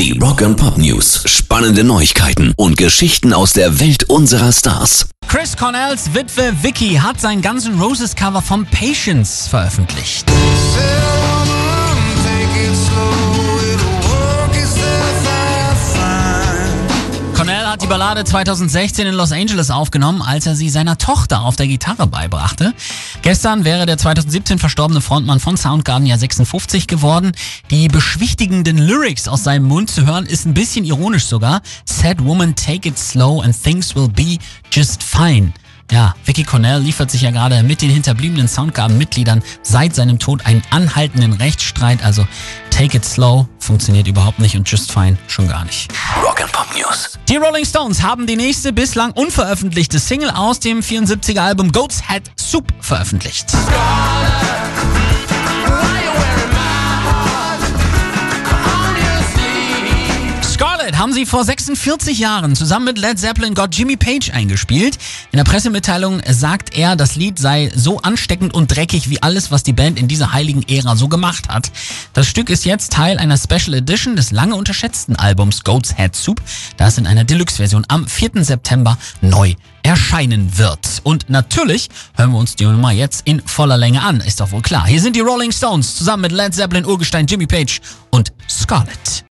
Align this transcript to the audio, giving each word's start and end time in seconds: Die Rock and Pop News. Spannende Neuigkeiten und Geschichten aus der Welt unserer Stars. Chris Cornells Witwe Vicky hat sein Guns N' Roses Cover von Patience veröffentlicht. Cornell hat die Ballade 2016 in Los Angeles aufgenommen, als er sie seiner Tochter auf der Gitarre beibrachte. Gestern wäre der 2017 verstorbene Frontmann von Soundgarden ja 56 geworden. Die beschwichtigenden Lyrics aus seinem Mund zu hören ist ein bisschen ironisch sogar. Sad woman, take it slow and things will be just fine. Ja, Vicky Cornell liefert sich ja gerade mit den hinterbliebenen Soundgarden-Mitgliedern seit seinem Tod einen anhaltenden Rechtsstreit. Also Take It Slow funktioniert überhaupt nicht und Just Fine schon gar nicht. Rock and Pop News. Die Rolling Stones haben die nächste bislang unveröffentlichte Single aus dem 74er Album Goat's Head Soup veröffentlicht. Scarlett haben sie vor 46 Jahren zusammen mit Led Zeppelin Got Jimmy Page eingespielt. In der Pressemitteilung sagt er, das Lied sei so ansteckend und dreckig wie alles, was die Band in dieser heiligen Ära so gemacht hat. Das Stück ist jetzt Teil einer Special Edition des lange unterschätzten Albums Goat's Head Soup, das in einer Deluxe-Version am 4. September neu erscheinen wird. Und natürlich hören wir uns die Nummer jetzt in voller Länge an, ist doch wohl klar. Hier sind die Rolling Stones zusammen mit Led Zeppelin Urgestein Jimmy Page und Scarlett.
Die 0.00 0.18
Rock 0.18 0.40
and 0.40 0.56
Pop 0.56 0.78
News. 0.78 1.24
Spannende 1.26 1.84
Neuigkeiten 1.84 2.54
und 2.56 2.78
Geschichten 2.78 3.34
aus 3.34 3.52
der 3.52 3.80
Welt 3.80 4.04
unserer 4.04 4.50
Stars. 4.50 5.10
Chris 5.28 5.54
Cornells 5.54 6.14
Witwe 6.14 6.54
Vicky 6.62 6.94
hat 6.94 7.20
sein 7.20 7.42
Guns 7.42 7.66
N' 7.66 7.78
Roses 7.78 8.16
Cover 8.16 8.40
von 8.40 8.64
Patience 8.64 9.46
veröffentlicht. 9.46 10.24
Cornell 17.50 17.66
hat 17.66 17.82
die 17.82 17.88
Ballade 17.88 18.22
2016 18.22 19.08
in 19.08 19.14
Los 19.14 19.32
Angeles 19.32 19.72
aufgenommen, 19.72 20.22
als 20.22 20.46
er 20.46 20.54
sie 20.54 20.70
seiner 20.70 20.98
Tochter 20.98 21.42
auf 21.42 21.56
der 21.56 21.66
Gitarre 21.66 22.06
beibrachte. 22.06 22.72
Gestern 23.22 23.64
wäre 23.64 23.86
der 23.86 23.98
2017 23.98 24.60
verstorbene 24.60 25.00
Frontmann 25.00 25.40
von 25.40 25.56
Soundgarden 25.56 26.06
ja 26.06 26.16
56 26.16 26.86
geworden. 26.86 27.32
Die 27.72 27.88
beschwichtigenden 27.88 28.78
Lyrics 28.78 29.26
aus 29.26 29.42
seinem 29.42 29.64
Mund 29.64 29.90
zu 29.90 30.06
hören 30.06 30.26
ist 30.26 30.46
ein 30.46 30.54
bisschen 30.54 30.84
ironisch 30.84 31.24
sogar. 31.24 31.60
Sad 31.84 32.24
woman, 32.24 32.54
take 32.54 32.88
it 32.88 32.96
slow 32.96 33.42
and 33.42 33.60
things 33.60 33.96
will 33.96 34.08
be 34.08 34.38
just 34.70 35.02
fine. 35.02 35.52
Ja, 35.90 36.14
Vicky 36.24 36.44
Cornell 36.44 36.80
liefert 36.80 37.10
sich 37.10 37.22
ja 37.22 37.32
gerade 37.32 37.64
mit 37.64 37.82
den 37.82 37.90
hinterbliebenen 37.90 38.46
Soundgarden-Mitgliedern 38.46 39.42
seit 39.62 39.94
seinem 39.94 40.20
Tod 40.20 40.46
einen 40.46 40.62
anhaltenden 40.70 41.32
Rechtsstreit. 41.32 42.04
Also 42.04 42.26
Take 42.70 42.98
It 42.98 43.04
Slow 43.04 43.48
funktioniert 43.58 44.06
überhaupt 44.06 44.38
nicht 44.38 44.56
und 44.56 44.70
Just 44.70 44.92
Fine 44.92 45.18
schon 45.26 45.48
gar 45.48 45.64
nicht. 45.64 45.92
Rock 46.24 46.40
and 46.42 46.52
Pop 46.52 46.68
News. 46.76 47.18
Die 47.28 47.36
Rolling 47.36 47.64
Stones 47.64 48.02
haben 48.02 48.26
die 48.26 48.36
nächste 48.36 48.72
bislang 48.72 49.10
unveröffentlichte 49.12 49.98
Single 49.98 50.30
aus 50.30 50.60
dem 50.60 50.80
74er 50.80 51.40
Album 51.40 51.72
Goat's 51.72 52.08
Head 52.08 52.30
Soup 52.38 52.72
veröffentlicht. 52.80 53.50
Scarlett 53.50 54.79
haben 61.00 61.14
sie 61.14 61.24
vor 61.24 61.46
46 61.46 62.18
Jahren 62.18 62.54
zusammen 62.54 62.84
mit 62.84 62.98
Led 62.98 63.18
Zeppelin 63.18 63.54
Got 63.54 63.74
Jimmy 63.74 63.96
Page 63.96 64.32
eingespielt. 64.34 64.98
In 65.32 65.38
der 65.38 65.44
Pressemitteilung 65.44 66.20
sagt 66.28 66.76
er, 66.76 66.94
das 66.94 67.16
Lied 67.16 67.38
sei 67.38 67.72
so 67.74 68.02
ansteckend 68.02 68.52
und 68.52 68.76
dreckig 68.76 69.08
wie 69.08 69.22
alles, 69.22 69.50
was 69.50 69.62
die 69.62 69.72
Band 69.72 69.98
in 69.98 70.08
dieser 70.08 70.34
heiligen 70.34 70.62
Ära 70.68 70.96
so 70.96 71.08
gemacht 71.08 71.48
hat. 71.48 71.72
Das 72.12 72.26
Stück 72.26 72.50
ist 72.50 72.66
jetzt 72.66 72.92
Teil 72.92 73.16
einer 73.16 73.38
Special 73.38 73.72
Edition 73.72 74.14
des 74.14 74.30
lange 74.30 74.54
unterschätzten 74.54 75.16
Albums 75.16 75.64
Goat's 75.64 75.96
Head 75.96 76.14
Soup, 76.14 76.42
das 76.76 76.98
in 76.98 77.06
einer 77.06 77.24
Deluxe-Version 77.24 77.86
am 77.88 78.06
4. 78.06 78.44
September 78.44 78.98
neu 79.22 79.54
erscheinen 79.82 80.58
wird. 80.58 81.00
Und 81.02 81.30
natürlich 81.30 81.88
hören 82.14 82.32
wir 82.32 82.38
uns 82.38 82.56
die 82.56 82.66
Nummer 82.66 82.92
jetzt 82.92 83.22
in 83.24 83.40
voller 83.40 83.78
Länge 83.78 84.02
an, 84.02 84.20
ist 84.20 84.40
doch 84.40 84.52
wohl 84.52 84.60
klar. 84.60 84.86
Hier 84.86 85.00
sind 85.00 85.16
die 85.16 85.20
Rolling 85.20 85.50
Stones 85.50 85.96
zusammen 85.96 86.24
mit 86.24 86.32
Led 86.32 86.54
Zeppelin 86.54 86.84
Urgestein 86.84 87.26
Jimmy 87.26 87.46
Page 87.46 87.80
und 88.10 88.34
Scarlett. 88.50 89.24